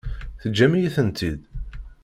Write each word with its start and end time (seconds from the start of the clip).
Teǧǧam-iyi-tent-id? 0.41 1.41